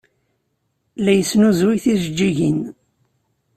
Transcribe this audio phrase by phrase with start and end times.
[1.03, 2.59] La yesnuzuy tijeǧǧigin.